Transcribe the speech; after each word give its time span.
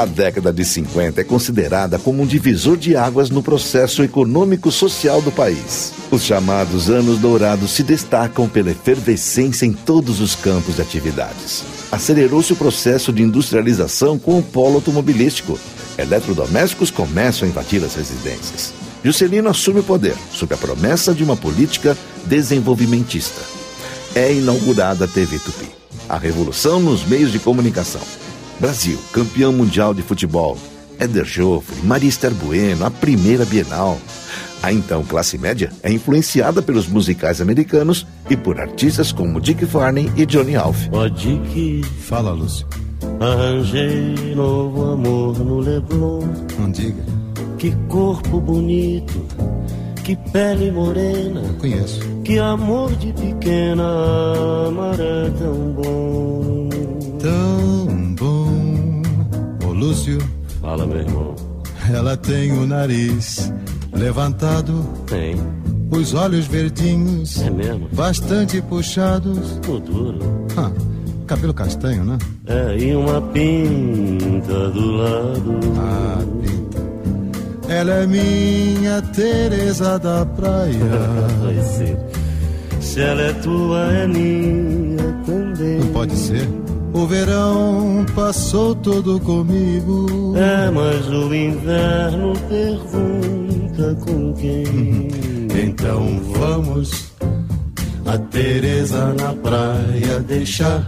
A 0.00 0.06
década 0.06 0.50
de 0.50 0.64
50 0.64 1.20
é 1.20 1.24
considerada 1.24 1.98
como 1.98 2.22
um 2.22 2.26
divisor 2.26 2.74
de 2.74 2.96
águas 2.96 3.28
no 3.28 3.42
processo 3.42 4.02
econômico-social 4.02 5.20
do 5.20 5.30
país. 5.30 5.92
Os 6.10 6.22
chamados 6.22 6.88
anos 6.88 7.18
dourados 7.18 7.72
se 7.72 7.82
destacam 7.82 8.48
pela 8.48 8.70
efervescência 8.70 9.66
em 9.66 9.74
todos 9.74 10.22
os 10.22 10.34
campos 10.34 10.76
de 10.76 10.80
atividades. 10.80 11.64
Acelerou-se 11.92 12.50
o 12.50 12.56
processo 12.56 13.12
de 13.12 13.22
industrialização 13.22 14.18
com 14.18 14.38
o 14.38 14.42
polo 14.42 14.76
automobilístico. 14.76 15.58
Eletrodomésticos 15.98 16.90
começam 16.90 17.46
a 17.46 17.50
invadir 17.50 17.84
as 17.84 17.94
residências. 17.94 18.72
Juscelino 19.04 19.50
assume 19.50 19.80
o 19.80 19.84
poder, 19.84 20.16
sob 20.32 20.54
a 20.54 20.56
promessa 20.56 21.12
de 21.12 21.22
uma 21.22 21.36
política 21.36 21.94
desenvolvimentista. 22.24 23.42
É 24.14 24.32
inaugurada 24.32 25.04
a 25.04 25.08
TV 25.08 25.38
Tupi. 25.38 25.68
A 26.08 26.16
revolução 26.16 26.80
nos 26.80 27.04
meios 27.04 27.30
de 27.30 27.38
comunicação 27.38 28.00
Brasil, 28.60 28.98
campeão 29.12 29.52
mundial 29.52 29.94
de 29.94 30.02
futebol. 30.02 30.58
Éder 30.98 31.24
Joffre, 31.24 31.74
Marister 31.82 32.32
Bueno, 32.34 32.84
a 32.84 32.90
primeira 32.90 33.46
Bienal. 33.46 33.98
A 34.62 34.70
então 34.70 35.02
classe 35.02 35.38
média 35.38 35.72
é 35.82 35.90
influenciada 35.90 36.60
pelos 36.60 36.86
musicais 36.86 37.40
americanos 37.40 38.06
e 38.28 38.36
por 38.36 38.60
artistas 38.60 39.10
como 39.10 39.40
Dick 39.40 39.64
Farney 39.64 40.12
e 40.14 40.26
Johnny 40.26 40.56
Alf. 40.56 40.88
Ó 40.92 41.08
Dick, 41.08 41.82
fala 42.00 42.32
Lúcio. 42.32 42.66
Arranjei 43.18 44.34
novo 44.34 44.92
amor 44.92 45.38
no 45.38 45.60
Leblon. 45.60 46.28
Não 46.58 46.70
diga. 46.70 47.02
Que 47.56 47.70
corpo 47.88 48.40
bonito, 48.40 49.26
que 50.04 50.14
pele 50.32 50.70
morena. 50.70 51.42
Conheço. 51.58 52.00
Que 52.24 52.38
amor 52.38 52.94
de 52.96 53.12
pequena, 53.14 53.84
amar 54.68 55.00
é 55.00 55.30
tão 55.38 55.72
bom. 55.72 56.68
Tão 57.18 57.89
Lúcio. 59.80 60.18
Fala, 60.60 60.86
meu 60.86 60.98
irmão. 60.98 61.34
Ela 61.90 62.14
tem 62.14 62.52
o 62.52 62.66
nariz 62.66 63.50
levantado. 63.94 64.84
Tem. 65.06 65.34
Os 65.90 66.12
olhos 66.12 66.46
verdinhos. 66.46 67.40
É 67.40 67.48
mesmo? 67.48 67.88
Bastante 67.90 68.60
puxados. 68.60 69.58
Tô 69.64 69.78
duro. 69.78 70.18
Ah, 70.54 70.70
cabelo 71.26 71.54
castanho, 71.54 72.04
né? 72.04 72.18
É, 72.46 72.76
e 72.78 72.94
uma 72.94 73.22
pinta 73.22 74.68
do 74.68 74.96
lado. 74.96 75.58
Ah, 75.78 76.18
pinta. 76.42 77.72
Ela 77.72 77.92
é 78.02 78.06
minha 78.06 79.00
Teresa 79.00 79.98
da 79.98 80.26
praia. 80.26 80.76
Se 82.80 83.00
ela 83.00 83.22
é 83.22 83.32
tua, 83.32 83.92
é 83.92 84.06
minha 84.06 85.12
também. 85.24 85.78
Não 85.78 85.86
pode 85.88 86.14
ser. 86.16 86.46
O 86.92 87.06
verão 87.06 88.04
passou 88.14 88.74
todo 88.74 89.20
comigo. 89.20 90.34
É, 90.36 90.70
mas 90.70 91.08
o 91.08 91.34
inverno 91.34 92.32
pergunta 92.48 93.94
com 94.04 94.32
quem. 94.34 95.08
então 95.54 96.20
vamos 96.32 97.10
a 98.06 98.18
Teresa 98.18 99.14
na 99.14 99.32
praia 99.34 100.18
deixar 100.26 100.84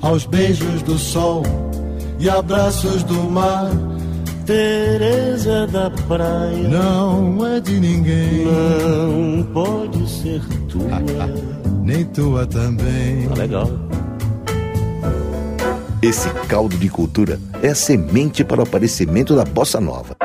aos 0.00 0.26
beijos 0.26 0.82
do 0.82 0.98
sol 0.98 1.44
e 2.18 2.28
abraços 2.28 3.04
do 3.04 3.22
mar. 3.30 3.70
Teresa 4.44 5.68
da 5.68 5.88
praia 6.08 6.68
não 6.68 7.46
é 7.46 7.60
de 7.60 7.78
ninguém. 7.78 8.44
Não 8.44 9.44
pode 9.52 10.10
ser 10.10 10.42
tua. 10.68 11.00
Nem 11.84 12.04
tua 12.06 12.44
também. 12.46 13.28
Tá 13.28 13.34
legal. 13.34 13.70
Esse 16.02 16.28
caldo 16.48 16.76
de 16.76 16.88
cultura 16.88 17.38
é 17.62 17.68
a 17.68 17.74
semente 17.76 18.42
para 18.42 18.58
o 18.58 18.64
aparecimento 18.64 19.36
da 19.36 19.44
bossa 19.44 19.80
nova. 19.80 20.16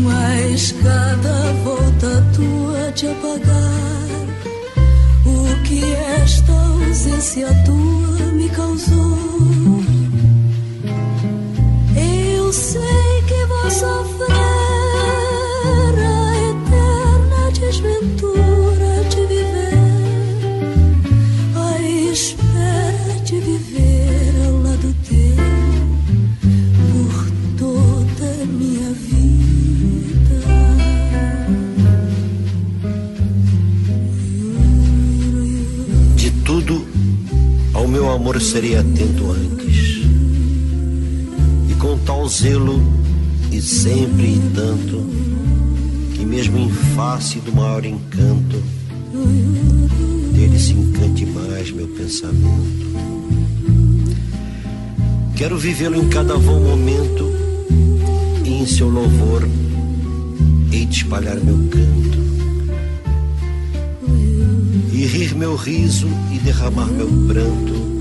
Mas 0.03 0.73
cada 0.83 1.53
volta 1.65 2.23
tua 2.35 2.93
de 2.93 3.06
apagar, 3.06 4.09
o 5.25 5.62
que 5.62 5.83
esta 6.23 6.53
ausência 6.53 7.49
tua 7.65 7.83
seria 38.55 38.83
atento 38.83 39.33
antes. 39.33 40.05
E 41.69 41.75
com 41.75 41.99
tal 42.06 42.29
zelo, 42.29 42.81
e 43.51 43.61
sempre 43.61 44.27
e 44.27 44.41
tanto, 44.55 45.05
que 46.15 46.25
mesmo 46.25 46.56
em 46.56 46.71
face 46.71 47.41
do 47.41 47.53
maior 47.53 47.85
encanto, 47.85 48.62
dele 50.33 50.56
se 50.56 50.73
encante 50.73 51.27
mais 51.27 51.73
meu 51.73 51.89
pensamento. 51.89 52.95
Quero 55.35 55.59
vivê-lo 55.59 55.97
em 55.97 56.09
cada 56.09 56.37
vão 56.37 56.61
momento, 56.61 57.29
e 58.45 58.51
em 58.51 58.67
seu 58.67 58.89
louvor 58.89 59.49
hei 60.71 60.87
de 60.87 60.99
espalhar 60.99 61.41
meu 61.41 61.56
canto. 61.71 62.19
E 64.93 65.06
rir 65.06 65.35
meu 65.35 65.56
riso 65.56 66.06
e 66.33 66.39
derramar 66.39 66.87
meu 66.87 67.09
pranto 67.27 67.94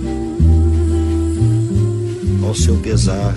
ao 2.45 2.55
seu 2.55 2.75
pesar, 2.77 3.33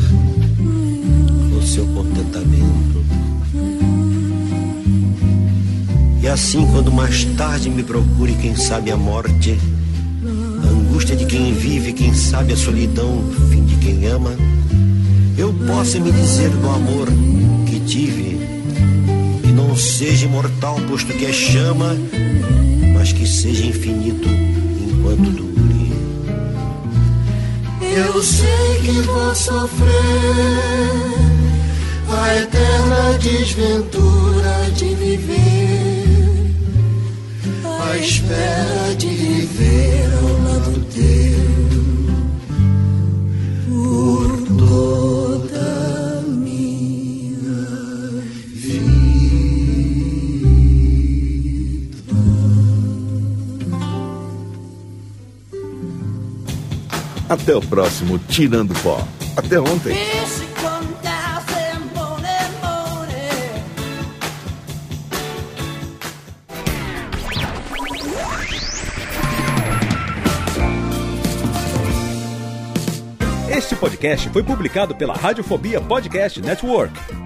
ao 1.54 1.62
seu 1.62 1.86
contentamento. 1.86 3.04
E 6.22 6.28
assim, 6.28 6.66
quando 6.72 6.90
mais 6.90 7.24
tarde 7.36 7.70
me 7.70 7.82
procure, 7.82 8.34
quem 8.34 8.56
sabe 8.56 8.90
a 8.90 8.96
morte, 8.96 9.58
a 10.62 10.68
angústia 10.68 11.14
de 11.14 11.24
quem 11.24 11.52
vive, 11.52 11.92
quem 11.92 12.12
sabe 12.14 12.52
a 12.52 12.56
solidão, 12.56 13.22
fim 13.50 13.64
de 13.64 13.76
quem 13.76 14.06
ama, 14.06 14.32
eu 15.38 15.52
possa 15.66 16.00
me 16.00 16.10
dizer 16.10 16.50
do 16.50 16.68
amor 16.68 17.08
que 17.66 17.78
tive, 17.80 18.38
que 19.42 19.52
não 19.52 19.76
seja 19.76 20.26
imortal, 20.26 20.80
posto 20.88 21.12
que 21.12 21.26
é 21.26 21.32
chama, 21.32 21.96
mas 22.92 23.12
que 23.12 23.26
seja 23.26 23.64
infinito 23.64 24.28
enquanto 24.28 25.30
dura. 25.30 25.55
Eu 27.96 28.22
sei 28.22 28.80
que 28.84 29.00
vou 29.06 29.34
sofrer 29.34 29.88
a 32.10 32.36
eterna 32.36 33.18
desventura 33.18 34.70
de 34.74 34.94
viver, 34.96 36.54
a 37.64 37.96
espera 37.96 38.94
de 38.98 39.08
viver 39.08 40.35
Até 57.28 57.56
o 57.56 57.60
próximo 57.60 58.18
Tirando 58.20 58.72
Pó. 58.82 59.02
Até 59.36 59.58
ontem. 59.58 59.96
Este 73.50 73.74
podcast 73.74 74.28
foi 74.28 74.44
publicado 74.44 74.94
pela 74.94 75.14
Radiofobia 75.14 75.80
Podcast 75.80 76.40
Network. 76.40 77.25